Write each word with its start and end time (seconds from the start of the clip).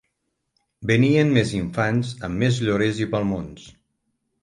Venien 0.91 1.35
més 1.35 1.53
infants 1.59 2.17
amb 2.29 2.45
més 2.47 2.61
llorers 2.67 3.07
i 3.07 3.11
palmons 3.15 3.73